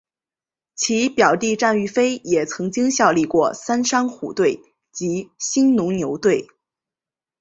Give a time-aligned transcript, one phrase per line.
[0.73, 4.59] 其表弟战玉飞也曾经效力过三商虎队
[4.91, 6.47] 及兴农牛队。